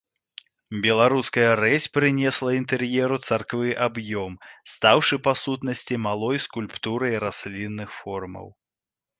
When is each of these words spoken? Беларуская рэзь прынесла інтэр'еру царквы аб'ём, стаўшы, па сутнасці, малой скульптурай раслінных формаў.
Беларуская 0.85 1.49
рэзь 1.59 1.85
прынесла 1.97 2.53
інтэр'еру 2.61 3.19
царквы 3.27 3.69
аб'ём, 3.89 4.33
стаўшы, 4.73 5.15
па 5.29 5.33
сутнасці, 5.45 6.03
малой 6.09 6.37
скульптурай 6.47 7.15
раслінных 7.27 7.89
формаў. 8.01 8.47